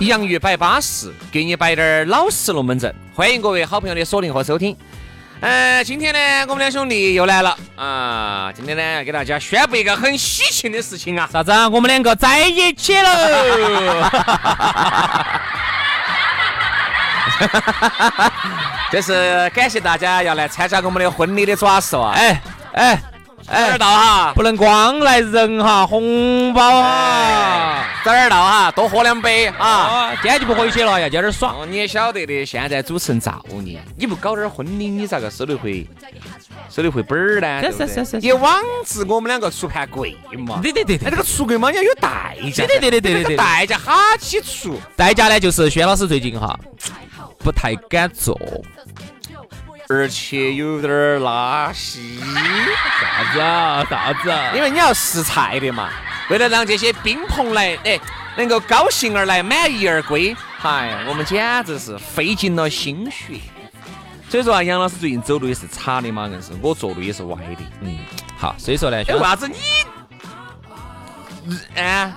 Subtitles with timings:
[0.00, 2.94] 洋芋摆巴适，给你摆点儿老实龙门阵。
[3.14, 4.76] 欢迎各位好朋友的锁定和收听。
[5.40, 8.52] 呃，今天呢，我们两兄弟又来了啊！
[8.54, 11.28] 今天呢，要给大家宣布一个很喜庆的事情啊！
[11.32, 11.68] 啥子啊？
[11.68, 14.10] 我们两个在一起了！
[18.92, 22.14] 这是感谢大家要来参加我们的婚礼的抓手啊！
[22.14, 22.40] 哎
[22.72, 23.02] 哎。
[23.50, 31.54] 哎，儿到哈，不能光来人哈，红包啊，早点到哈，多喝两杯啊，今天就不回去了，要接点耍。
[31.66, 35.86] 你也晓得的，现在主持人造孽，你不搞点婚礼，你咋个收得回？
[36.68, 37.62] 收得回本儿呢？
[37.72, 38.18] 是是是是。
[38.18, 40.60] 你枉自我们两个出盘贵嘛？
[40.62, 41.06] 对对对对。
[41.08, 42.66] 哎，这个出贵嘛，你要有代价。
[42.66, 43.36] 对对对对对对。
[43.36, 46.58] 代价哈起出，代价呢就是轩老师最近哈
[47.38, 48.38] 不太敢做。
[49.90, 52.20] 而且有点儿拉稀，
[53.00, 53.82] 啥子啊？
[53.88, 54.52] 啥子啊？
[54.54, 55.88] 因为你要试菜的嘛，
[56.28, 57.98] 为了让这些宾朋来，哎，
[58.36, 63.36] 能够高兴而来，满意而归，哎，我们简直是费尽了心血。
[64.28, 67.64] 所以说啊，杨老师最近走路也是差的嘛，硬是我坐路也是歪的。
[67.80, 67.98] 嗯，
[68.36, 69.56] 好，所以说呢，为啥子你，
[71.80, 72.12] 啊？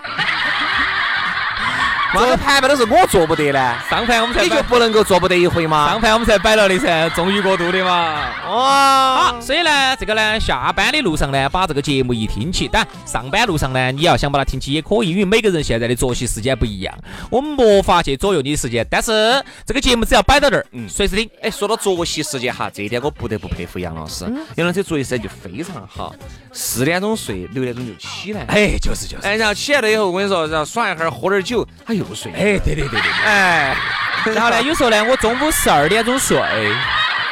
[2.13, 5.88] 这盘盘都是我做不得呢，上盘我们才你就不能够做不得一回吗？
[5.89, 8.29] 上盘我们才摆了的噻，终于过度的嘛。
[8.49, 16.94] 哇，好，所以呢，这个呢，下班的路上呢，把这个节目一听起，但上班路上呢，你要想把它听起也可以，因为每个人现在的作息时间不一样，
[17.29, 18.85] 我们没法去左右你的时间。
[18.89, 21.29] 但是这个节目只要摆到这儿，嗯，随时听。
[21.41, 26.13] 哎，说到作息时间哈，这一点我不得不佩服杨老师，杨老师作息时间就非常好，
[26.51, 28.45] 四点钟睡，六点钟就起来。
[28.49, 29.25] 哎，就是就是。
[29.25, 32.31] 哎，然后起来了以后，我跟你说，然后耍一会儿，喝点酒，他又睡。
[32.34, 33.25] 哎，对对对对对。
[33.25, 33.75] 哎，
[34.34, 36.38] 然后呢，有时候呢，我中午十二点钟睡，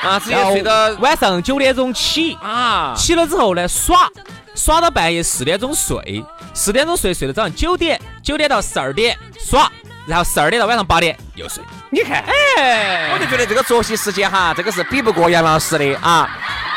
[0.04, 4.10] 啊，直接睡到晚上九点钟起，啊，起了之后呢，耍，
[4.56, 9.72] 耍到半夜四点钟睡，四点钟睡，睡到早上九点，九点到十二点耍，
[10.08, 11.64] 然后十二点到晚上八点又睡。
[11.92, 12.24] 你看，
[12.58, 16.30] 哎，我就觉得这个作息时间哈，这个是比不过杨老师的啊。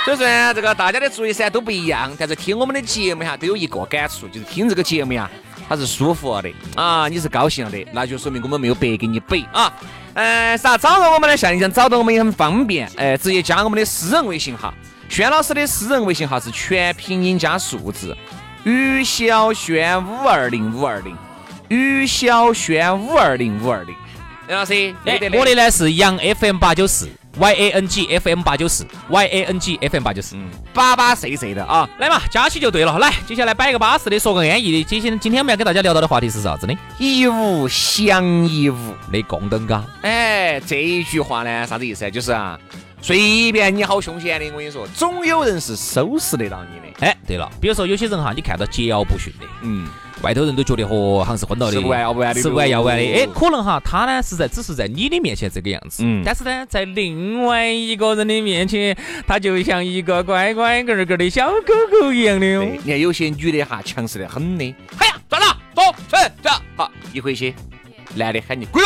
[0.04, 5.30] 所以说呢，这个大家的作息时间都不一样，但是听我们的节目哈，都有一个感触，就是听这个节目呀。
[5.68, 9.72] 他是舒服了的啊，你是高兴了的，那就说明我们没有白给你背啊。
[10.14, 11.36] 嗯，啥找到我们呢？
[11.36, 14.72] 像你想找到我们也很方便，哎，直接加我们的私人微信号。
[15.08, 18.16] 轩老师的私人微信号是全拼音加数字，
[18.64, 21.16] 于小轩五二零五二零，
[21.68, 23.94] 于小轩五二零五二零。
[24.48, 27.08] 刘老师，哎，我的呢是杨 FM 八九四。
[27.38, 30.36] Y A N G F M 八九四，Y A N G F M 八九四，
[30.74, 32.98] 巴巴碎碎的啊，来嘛，加起就对了。
[32.98, 34.84] 来，接下来摆一个巴适的，说个安逸的。
[34.84, 36.74] 今天今天我们要给大家聊到的话题是啥子呢？
[36.98, 39.82] 一物降一物的共等嘎。
[40.02, 42.10] 哎，这一句话呢，啥子意思啊？
[42.10, 42.58] 就是啊，
[43.00, 47.06] 随便你好凶险的，我跟你说，总有人是收拾得到你的。
[47.06, 49.88] 哎，对了，比如说有些人哈，你看到桀骜不驯的，嗯。
[50.22, 53.02] 外头人都觉得和，好像是昏到的，吃不完要不完的，吃不完要完的。
[53.02, 58.96] 哎，可能哈，他呢是在只是在你的面前这个样子，嗯，但是呢，在另外一个人的面前，
[59.26, 62.66] 他就像一个乖乖个个的小狗狗一样的哦。
[62.84, 64.64] 你看有些女的哈，强势的很的。
[64.98, 67.52] 哎呀，转了，走，走，走好，一回去，
[68.14, 68.82] 男的喊你滚。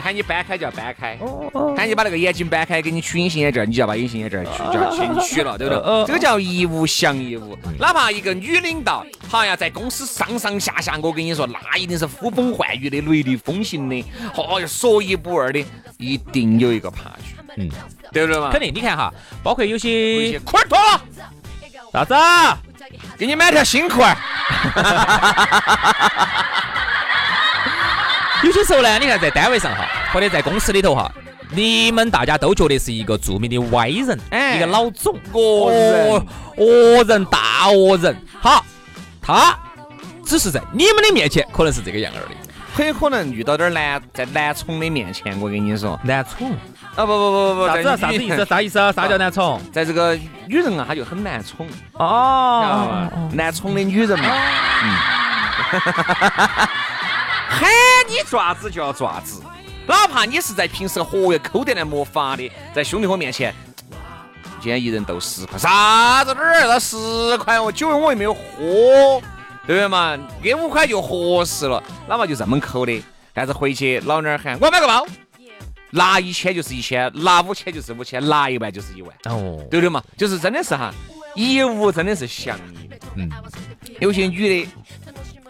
[0.00, 1.18] 喊你搬开就要搬开，
[1.76, 6.04] 喊你把那个眼睛搬开，给你取隐形眼镜，你就要把隐形眼镜取，就要去取了，对不对？
[6.06, 7.58] 这个叫一物降一物。
[7.78, 14.04] 哪怕一个女领导，好呀，在公司上上下下，我跟你说，那一定是呼风唤雨的，雷厉风行的，
[14.36, 15.64] 哦哟，说一不二的，
[15.98, 17.68] 一定有一个怕去，嗯，
[18.12, 18.50] 对不对嘛？
[18.52, 19.12] 肯定，你看哈，
[19.42, 21.00] 包括有些裤儿脱了，
[21.92, 22.14] 啥子？
[23.16, 24.16] 给你买条新裤儿。
[28.42, 31.10] 有些时候呢，你看在单位上哈，或者在公司里头哈，
[31.50, 38.16] 你们大家都觉得是一个著名的歪人，哎一个老总，恶人恶恶人大恶人。
[38.40, 38.64] 好，
[39.20, 39.56] 他
[40.24, 42.34] 只是在你们的面前可能是这个样儿的。
[42.74, 46.50] 很有可能遇到点儿男在男宠的面前，我跟你说，男宠？
[46.94, 47.96] 啊不不不不不，在啥子啊？
[47.96, 48.44] 啥子意思？？
[48.46, 48.90] 啥意思啊？
[48.90, 49.60] 啥叫男宠？
[49.70, 53.10] 在这个女人啊，她就很难宠，哦吧？
[53.34, 54.24] 难宠的女人嘛，
[54.82, 54.88] 嗯，
[57.48, 57.68] 喊
[58.08, 59.42] 你爪子就要爪子，
[59.86, 63.54] 哪怕你是在平时活跃抠得来没法的，在兄弟伙面前，
[64.60, 68.40] 今天一人斗十块，啥子哪儿那十块哦，酒我又没有喝，
[69.66, 70.16] 对不对嘛？
[70.42, 73.02] 给五块就合适了，哪怕就这么抠的，
[73.32, 75.06] 但是回去老娘儿喊我买个包，
[75.90, 79.14] 拿一千就是一千，拿五千就是五千，拿一万就是一万。
[79.24, 80.02] 哦，对不对嘛？
[80.16, 80.92] 就是真的是哈，
[81.34, 82.90] 义务真的是降你。
[83.16, 83.30] 嗯，
[84.00, 84.70] 有些女的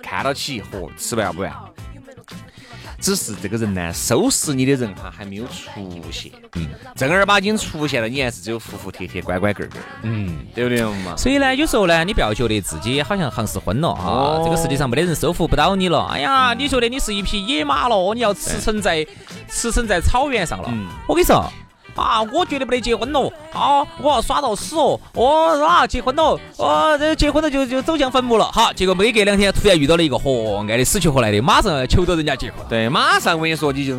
[0.03, 1.53] 看到起，嚯，吃完不完。
[3.03, 10.39] 只是这个人呢，收拾你的人哈还没有出现，嗯，正儿八经出现了，你还是只有服服帖帖、乖乖个个，嗯。
[10.55, 11.17] 对不对嘛？
[11.17, 16.07] 所以呢，有时候呢，你不要觉得自己好像行是昏了啊，哦这个世界上没得人收服不到你了。
[16.13, 19.03] 哎呀，你觉得你是一匹野马了，你要驰骋在
[19.49, 20.69] 驰骋在草原上了。
[20.71, 21.51] 嗯我跟你说。
[21.97, 22.23] 啊！
[22.33, 23.83] 我绝对不得结婚喽啊！
[23.99, 24.99] 我要耍到死哦！
[25.15, 28.51] 我啊，结婚了，我这结婚了就就走向坟墓了。
[28.53, 32.59] 好，结果没隔两天，突然遇到了一个和爱的死去活来的，马上求着人家结婚。
[32.69, 33.95] 对，马上我跟你说，你就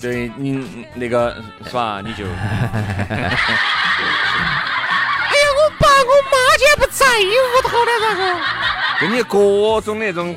[0.00, 0.64] 对你
[0.94, 1.34] 那个
[1.64, 2.00] 是吧？
[2.04, 2.28] 你就，哎
[5.40, 7.90] 呀，我爸我妈竟然不在屋头了，
[9.00, 10.36] 这个，就你各种那种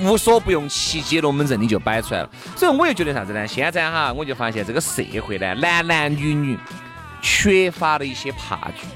[0.00, 2.30] 无所不用其极龙门阵你就摆出来了。
[2.56, 3.46] 所以我就觉得啥子呢？
[3.46, 6.58] 现在哈，我就发现这个社会呢，男男女女
[7.22, 8.86] 缺乏了一些怕惧，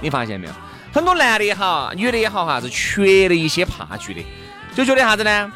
[0.00, 0.52] 你发现没有？
[0.92, 4.24] 很多男的也好，女的也好哈，是缺了一些怕惧的，
[4.74, 5.52] 就觉得啥子呢？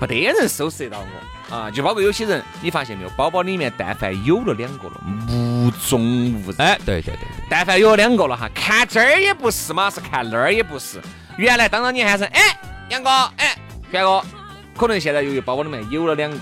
[0.00, 1.70] 不得人收拾得到我啊！
[1.70, 3.10] 就包括有些人，你发现没有？
[3.10, 6.56] 包包里面但凡有了两个了，无中无人。
[6.58, 11.00] 哎，对对对对，但凡有了两个了哈，看这儿也不是嘛，是看那儿也不是。
[11.36, 12.40] 原来当当你喊声，哎，
[12.88, 13.56] 杨哥，哎，
[13.90, 14.22] 轩哥，
[14.76, 16.38] 可能现在由于包包里面有了两个，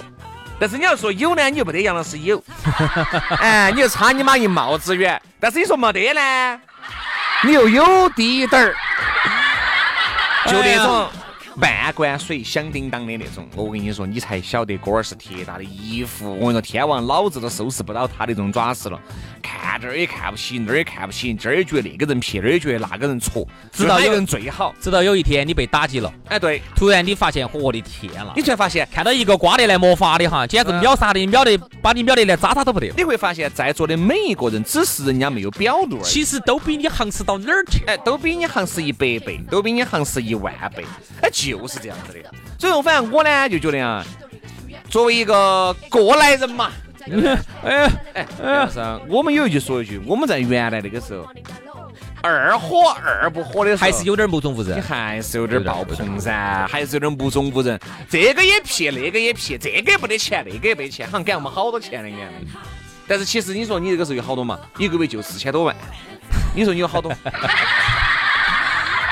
[0.59, 2.43] 但是你要说有呢，你又不得杨老师有，
[3.41, 5.21] 哎，你就差你妈一帽子远。
[5.39, 6.61] 但是你说没得呢，
[7.43, 8.75] 你又有滴点儿，
[10.47, 11.09] 就那种。
[11.61, 16.35] 半罐水响叮当的那种，我跟你说，你才晓得哥儿是铁打的衣服。
[16.35, 19.01] 我跟你说，天王老子都收拾不到他的这种爪子了。
[19.45, 24.75] 看这儿也看不起，那儿也看不起，这儿也觉得那个人撇，那儿也觉得那个人挫，直到有人最好。
[24.81, 28.33] 直到有一天你被打击了，哎，对，突然你发现，我的天了！
[28.35, 32.91] 你才发现，看到一个瓜得来没法的哈，简直嗯秒杀的，秒的把你秒的连渣渣都不得。
[32.97, 36.05] 你会发现在座的每一个人，只是人家没有表露而已。
[36.05, 37.85] 其实都比你行势到哪儿去？
[37.87, 40.85] 哎，都比你行实一百倍，都比你行实一万倍，
[41.21, 42.31] 哎，就是这样子的。
[42.59, 44.05] 所以说，反正我呢就觉得啊，
[44.89, 46.71] 作为一个过来人嘛，
[47.63, 51.29] 哎呀，哎，老师，我们有一句说一句，我们在原来那个时候，
[52.23, 54.81] 二火二不火的时候，还是有点目中无人你。
[54.81, 57.79] 还是有点爆棚噻，还是有点目中无人。
[58.09, 62.33] 这个也撇，那个也撇，这个也不得钱，那个也没钱，好像给我们好多钱的原来。
[63.07, 64.59] 但是其实你说你这个时候有好多嘛？
[64.79, 65.77] 一个月就四千多万，
[66.55, 67.13] 你说你有好多？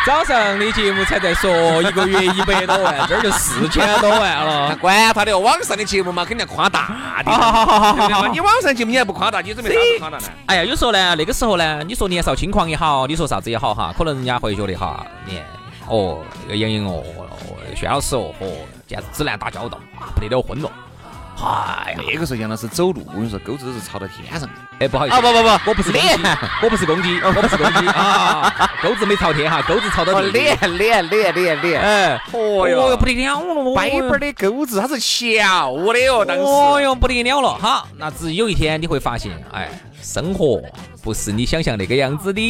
[0.04, 4.76] 早上的节目才在说一个月一百多万，这儿就四千多万了。
[4.76, 7.30] 管他的，网上的节目嘛，肯定要夸大的。
[7.30, 10.24] 好好好好好你网上节目你还不夸大，你准备啥子夸大呢？
[10.46, 15.40] 哎呀，有时候呢，那个时候呢，你说年少轻狂也好，你说啥子也好哈，可能人家会觉得哈，你
[15.86, 17.36] 哦，那个杨颖哦，哦
[17.76, 18.46] 轩老师哦，哦，
[18.88, 20.68] 简直指南打交道啊，不得了昏了。
[21.44, 24.48] 哎呀，那个时候杨老师走路，我跟你说，钩子都是朝到天上的。
[24.78, 26.08] 哎，不好意思，啊不不不我不是公鸡。
[26.22, 27.86] 脸，我不是公鸡，我不是公鸡。
[27.88, 36.42] 啊，钩子没朝天哈，钩子朝到脸脸脸脸脸，哎，哦哟不得了了，白白的钩子，它是翘的哟，当时。
[36.42, 37.84] 哦哟，不得了了哈！
[37.96, 39.68] 那只有一天你会发现，哎，
[40.00, 40.60] 生活
[41.02, 42.40] 不是你想象那个样子的。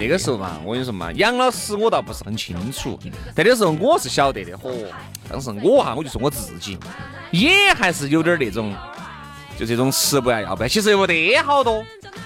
[0.00, 2.98] 那个时候嘛，我跟你说嘛，杨老师我倒不是很清楚，
[3.34, 4.56] 但那时候我是晓得的。
[4.58, 4.72] 嚯，
[5.28, 6.76] 当时我哈，我就说我自己
[7.30, 8.74] 也还是有点那种，
[9.56, 11.84] 就这种吃不完要不完，其实又没得好多。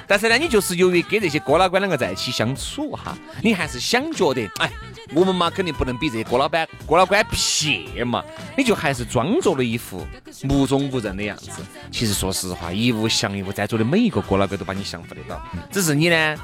[0.09, 4.71] 但是呢，你就是由于跟这些哥老倌两个在一起相处哈，你还是想觉得，哎，
[5.15, 8.25] 我们嘛肯定不能比这些哥老板、哥老倌撇嘛，
[8.57, 10.05] 你就还是装作了一副
[10.45, 11.50] 目中无人的样子。
[11.93, 16.37] 其实说实话，一物降一物，在座的每一个哥老倌都把你降服得到，只是你呢。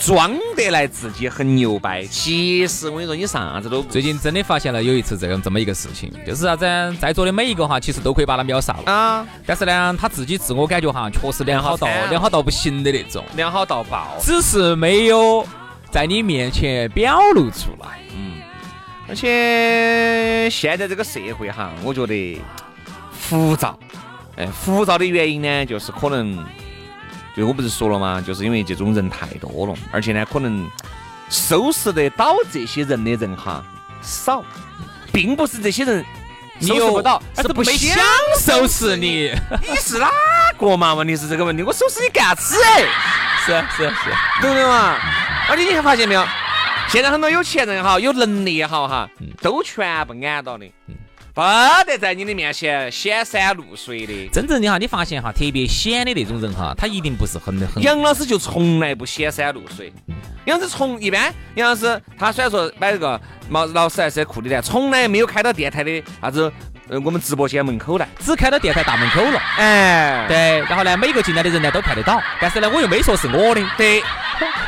[0.00, 6.64] 装得来自己很牛掰，其实我跟你说，你啥子都不最近真的发现了有一次这样这么一个事情，就是啥子，
[6.98, 14.16] 在座的每一个哈，其实都可以把他秒杀了，啊，但是呢，他自己自我感觉哈，确实良好到良好惨良好到不行的那种，良好到爆。
[14.20, 15.46] 只是没有
[15.90, 17.98] 在你面前表露出来。
[18.16, 18.40] 嗯。
[19.06, 22.40] 而且现在这个社会哈，我觉得
[23.12, 23.78] 浮躁，
[24.36, 26.38] 哎，浮躁的原因呢，就是可能，
[27.40, 28.22] 就我不是说了吗？
[28.24, 30.68] 就是因为这种人太多了，而且呢，可能
[31.30, 33.64] 收拾得到这些人的人哈
[34.02, 34.44] 少，
[35.10, 36.04] 并不是这些人
[36.60, 37.98] 收拾不到，是不想
[38.38, 39.32] 收拾你。
[39.66, 40.10] 你是哪
[40.58, 40.92] 个嘛？
[40.92, 42.56] 问题是这个问题，我收拾你干啥子？
[42.62, 42.82] 哎，
[43.46, 44.10] 是是是，
[44.42, 44.98] 对不对嘛？
[45.48, 46.22] 而且你还发现没有？
[46.88, 49.08] 现在很多有钱人哈，有能力也好哈，
[49.40, 50.66] 都全部安到的。
[51.32, 51.40] 不
[51.86, 54.28] 得在你的面前显山露水的。
[54.32, 57.82] 真正的哈，你发现哈，特别显的那种人哈，他一定不是很很。
[57.82, 59.92] 杨老师就从来不显山露水。
[60.44, 66.52] 杨老师从一般，杨老师他虽然说买这个毛老师还是酷的呢，从来没有开到电台的啥子
[66.90, 69.40] 呃我们直播间门口来，只开到电台大门口了。
[69.56, 70.58] 哎，对。
[70.68, 73.64] 然后呢，每个进来的人呢都看得到，但是呢，我又没说是我的。
[73.76, 74.02] 对。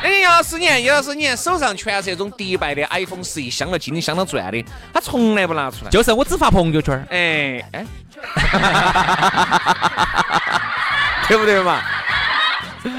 [0.03, 4.65] 哎，杨老师，你看，杨老师，你看手上全是那种迪拜的 iPhone 十一，镶了金，镶了钻的，
[4.95, 5.91] 他从来不拿出来。
[5.91, 7.85] 就是我只发朋友圈哎哎，
[11.27, 11.81] 对不对嘛？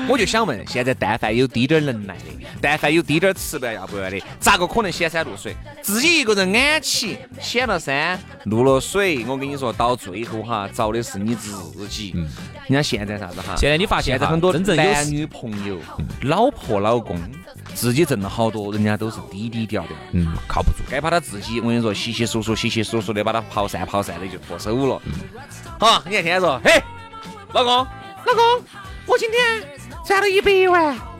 [0.07, 2.25] 我就想问，现在但凡有滴点能耐的，
[2.63, 5.53] 但凡有滴点儿吃不要不要的，咋个可能显山露水？
[5.81, 9.25] 自己一个人安起，显了山，露了水。
[9.27, 11.51] 我跟你说，到最后哈，遭的是你自
[11.89, 12.13] 己。
[12.15, 12.25] 嗯。
[12.67, 13.53] 你看现在啥子哈？
[13.57, 15.77] 现在你发现在很多真正男女朋友、
[16.21, 17.19] 老婆老公，
[17.75, 20.77] 自己挣了好多，人家都是低低调调，嗯，靠不住。
[20.89, 25.01] 该把他自己，我跟你说，稀稀疏疏、稀稀疏疏的把他跑散跑散的就脱手了。
[25.77, 26.81] 好，你看天天说，嘿，
[27.51, 28.63] 老公，老公，
[29.05, 29.67] 我今天
[30.05, 31.12] 赚了一百万。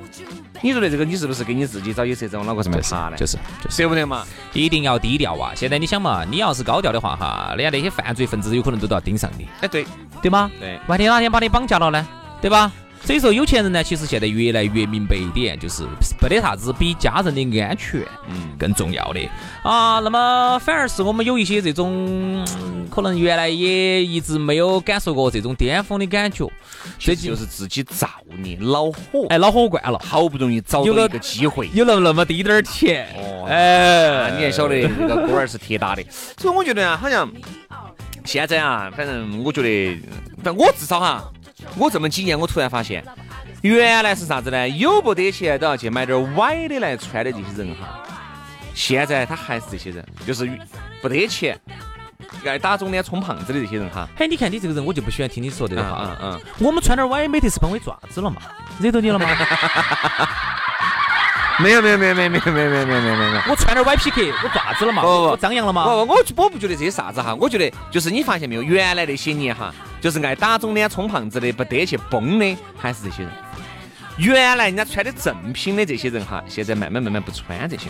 [0.63, 3.17] 你说的这个，你是不是给你自己找一些这种脑壳上面爬呢？
[3.17, 3.37] 就是，
[3.75, 4.25] 对不对嘛？
[4.53, 5.51] 一定要低调啊！
[5.53, 9.45] 现在你想嘛，你要是高调的话哈，人家那些犯罪分子有可能都要盯上你。
[9.59, 9.85] 哎，对，
[10.21, 10.49] 对吗？
[10.61, 12.07] 对，万一哪天把你绑架了呢？
[12.41, 12.71] 对吧？
[13.05, 15.83] 所以说，有钱人呢，其实现在越来越明白一点，就是
[16.21, 19.19] 没得啥子比家人的安全嗯更重要的
[19.61, 19.99] 啊。
[19.99, 22.45] 那么反而是我们有一些这种，
[22.89, 26.49] 可能原来也一直没有感受过这种巅峰的感觉，
[26.97, 28.07] 这就是自己造
[28.37, 36.01] 孽恼火，哎，恼火惯了，好不容易找到一个机会，有了那么滴点儿钱，哦，哎，你还晓得那个锅儿是铁打的，
[36.37, 37.29] 所以我觉得啊，好像
[38.23, 40.01] 现在啊，反正我觉得，
[40.41, 41.29] 但我至少哈。
[41.77, 43.03] 我这么几年，我突然发现，
[43.61, 44.67] 原来是啥子呢？
[44.69, 47.99] 有不得钱都要去买点歪的来穿的这些人哈，
[48.73, 50.49] 现在他还是这些人，就是
[51.01, 51.59] 不得钱，
[52.45, 54.07] 爱打肿脸充胖子的这些人哈。
[54.15, 56.17] 嘿，你看你这个人，我就不喜欢听你说这个话。
[56.21, 56.41] 嗯嗯。
[56.59, 58.41] 我们穿点歪没得是把我爪子了嘛？
[58.79, 59.27] 惹到你了吗？
[61.59, 63.41] 没有没有没有没有没有没有没有没有没有。
[63.47, 65.03] 我穿点歪皮克，我爪子了嘛？
[65.03, 65.85] 我张扬了吗？
[65.85, 69.73] 我我我不觉得这些啥子哈，我觉得就是你发现没有，原来那些年哈。
[70.03, 73.31] 就是爱打肿脸充胖子的，不得去崩的，还是这些人。
[74.17, 77.87] 原来人家穿的正品的这些人哈，现在慢慢慢慢不穿这些，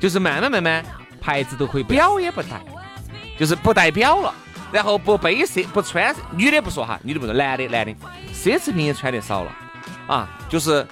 [0.00, 0.84] 就是慢慢慢慢
[1.20, 2.60] 牌子都可以表也不戴，
[3.38, 4.34] 就是不戴表了，
[4.72, 7.94] 然后不背奢不穿，女的不说哈，女的不说，男的男的，
[8.34, 9.52] 奢侈品也穿的少了
[10.08, 10.84] 啊，就是。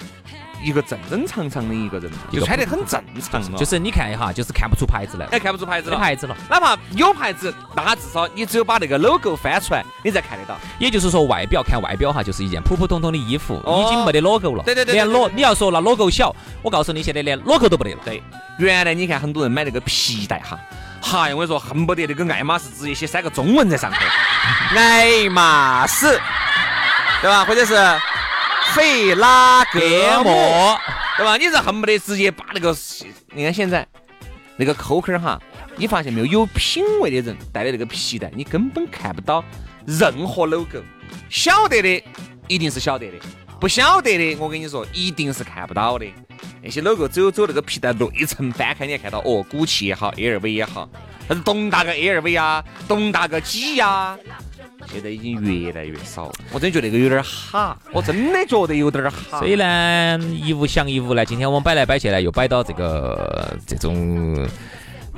[0.65, 3.59] 一个正正常常的一个人，就穿得很正常了。
[3.59, 6.35] 就是你看一下，就是看不出牌子来，哎，看不出牌子了，牌子了。
[6.49, 10.59] 哪怕有牌子，那至少你只有把那个 logo 翻出来，你才看得到。
[10.79, 14.65] 也就是说，外表看外表哈，就是一件普普通通的衣服，已经没得 logo 了。
[14.65, 17.99] 对对对，连 logo，你要说那 logo 小，我告诉你，现在连 logo 都不得了。
[18.05, 18.23] 对，
[18.59, 20.59] 原来你看很多人买那个皮带哈，
[21.03, 23.99] 嗨，我跟你说，恨不得那个爱马仕直接写三个中文在上头，
[24.77, 26.19] 爱马仕，
[27.21, 27.45] 对吧？
[27.45, 27.75] 或者是
[28.75, 29.81] 费拉格
[30.23, 30.79] 莫。
[31.17, 31.37] 对吧？
[31.37, 32.77] 你是恨不得直接把那个，
[33.33, 33.87] 你看现在
[34.57, 35.41] 那个扣扣哈，
[35.77, 36.27] 你发现没有？
[36.27, 39.45] 有品位的人戴的那个皮带，你根本看不到
[39.87, 40.83] 任何 logo。
[41.31, 42.05] 晓得的
[42.49, 43.19] 一定是晓得的，
[43.61, 46.07] 不晓得的，我跟你说，一定是看不到的。
[46.61, 50.89] 那些 logo 只有走那个皮带内层翻开，你才看到哦，古奇也好，LV 也好，
[51.29, 54.19] 还是东大个 LV 啊，东大个 G 呀。
[54.93, 59.39] 现在已经越来越少了，我真觉得那个有点哈，我真的觉得有点哈。
[59.39, 64.49] 所以呢，一物降一物呢，今天我们摆来摆去呢，又摆到这个这种。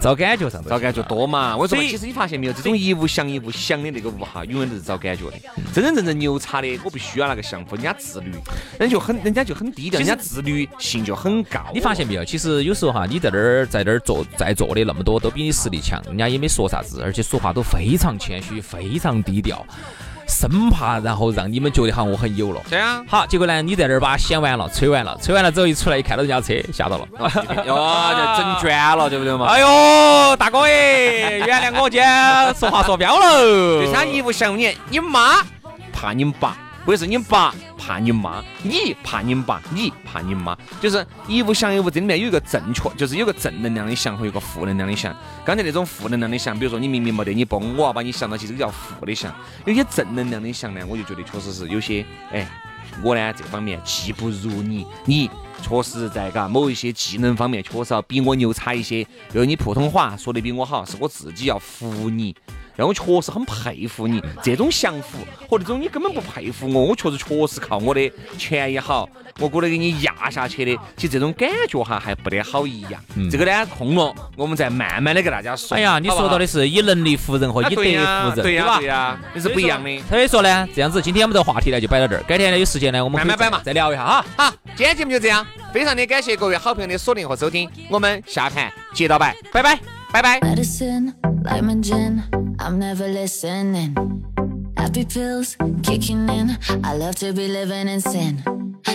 [0.00, 1.56] 找感觉上，找感觉多嘛？
[1.56, 5.38] 我说，其实你发现没有，这种一物降一物降的那个物哈，永远都是找感觉的。
[5.72, 8.30] 真真正正牛叉的，我不需要那个降服，人家自律，
[8.78, 11.60] 人就很，人家就很低调，人家自律性就很高。
[11.72, 12.24] 你发现没有？
[12.24, 19.66] 其实有时候哈，你在那儿在那儿做在座的那么多，都比你实力强，人家也没说啥子，而且说话都非常谦虚，非常低调。
[20.26, 23.02] 生怕然后让你们觉得哈我很有了，对啊。
[23.08, 27.06] 好，结果呢，你在那儿把显完了，吹完了，吹完了之后一出来一看到人家车， 吓到了，
[27.64, 27.74] 哟，
[28.12, 29.46] 就整卷了，对不对嘛？
[29.46, 33.84] 哎呦，大哥哎，原谅我今天说话说标了。
[33.84, 35.42] 就像一不像你，你妈
[35.92, 36.56] 怕你爸，
[36.86, 45.14] 或者是你爸怕你妈，你怕你爸，你怕你妈，就是一物降一物，这里面有一个正确，就是有个正能量的降和一个负能量的降。
[45.44, 49.34] 刚才那种负能量的降，比如说你明明没得你崩，我要把你降到起，这个叫负的降。
[49.64, 52.48] 有些正能量的降呢，我就觉得确实是有些，哎，
[53.02, 55.28] 我呢这方面技不如你，你
[55.60, 59.02] 确实在嘎某一些技能方面确实要比我牛叉一些，
[59.32, 62.34] 比如你普通话说的比我好，是我自己要服你。
[62.76, 65.18] 让我确实很佩服你 这种降服，
[65.48, 69.08] 和这种你根本不佩服我，我确实确实靠我的钱也好，
[69.40, 73.02] 我过来给你压下去的，其实这种感觉哈还不得好一样。
[73.30, 75.76] 这个呢空了，我们再慢慢的给大家说。
[75.76, 78.78] 哎呀，你说到的是以能力服人和以德服人，对吧？
[78.78, 79.98] 对呀，那是不一样的。
[80.08, 84.24] 所以说呢，这样子，今天我们这个话题呢就摆到这儿，改天呢有时间呢我们慢慢摆嘛，再聊一下哈。
[84.36, 89.78] 好，今天节目就这样，非常的感谢各位好朋友的锁定和收听，我们下盘接着摆，拜拜，
[90.12, 90.40] 拜拜。
[92.58, 92.66] My.
[92.66, 93.94] I'm never listening.
[94.76, 96.58] Happy pills kicking in.
[96.84, 98.42] I love to be living in sin.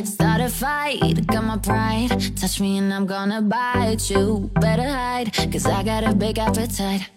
[0.03, 2.09] Start a fight, got my pride.
[2.35, 4.49] Touch me and I'm gonna bite you.
[4.59, 7.09] Better hide, cause I got a big appetite.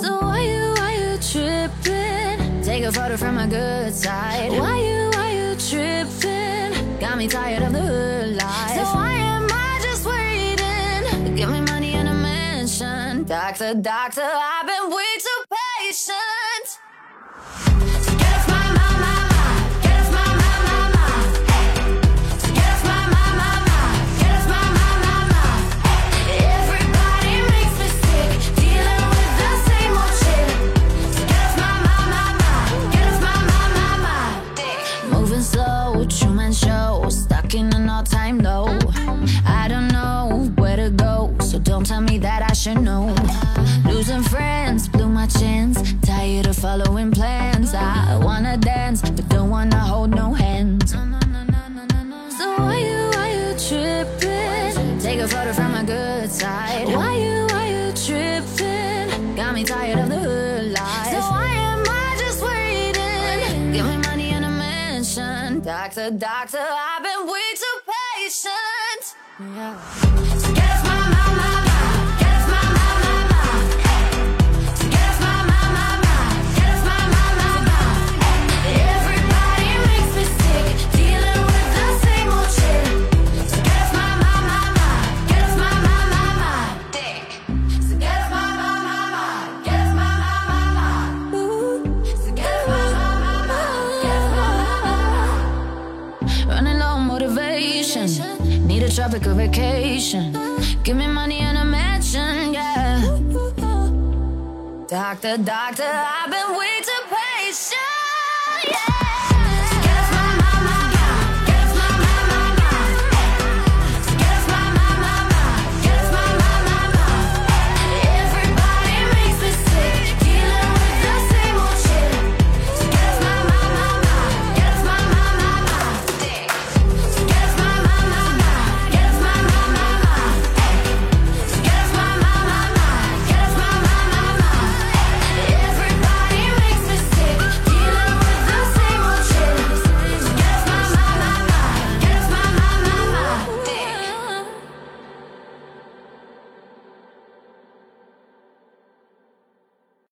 [0.00, 2.62] So why you, why you tripping?
[2.62, 4.50] Take a photo from my good side.
[4.52, 6.98] Why you, why you tripping?
[6.98, 8.76] Got me tired of the hood life.
[8.76, 11.34] So why am I just waiting?
[11.36, 11.79] Give me mansion.
[13.26, 15.44] Doctor, doctor, I've been way too
[15.84, 16.80] patient.
[42.60, 43.14] Should know.
[43.86, 45.94] Losing friends, blew my chance.
[46.02, 47.72] Tired of following plans.
[47.72, 50.92] I wanna dance, but don't wanna hold no hands.
[50.92, 54.98] So why you, why you tripping?
[54.98, 56.86] Take a photo from my good side.
[56.88, 59.36] Why you, why you tripping?
[59.36, 61.12] Got me tired of the hood life.
[61.14, 63.72] So why am I just waiting?
[63.72, 65.60] Give me money and a mansion.
[65.62, 69.16] Doctor, doctor, I've been way too patient.
[69.56, 70.29] Yeah.
[105.20, 106.79] doctor, doctor, I've been waiting.